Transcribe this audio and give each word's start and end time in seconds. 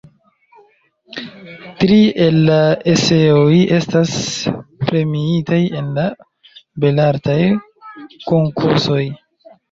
Tri 1.81 1.97
el 2.27 2.37
la 2.45 2.55
eseoj 2.93 3.59
estas 3.79 4.13
premiitaj 4.85 5.59
en 5.81 5.91
la 5.99 6.05
Belartaj 6.85 7.37
Konkursoj. 8.31 9.03